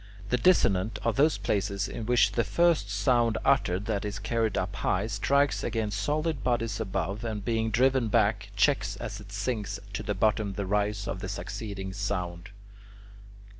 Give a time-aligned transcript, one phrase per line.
[0.29, 4.77] The dissonant are those places in which the first sound uttered that is carried up
[4.77, 10.01] high, strikes against solid bodies above, and, being driven back, checks as it sinks to
[10.01, 12.49] the bottom the rise of the succeeding sound.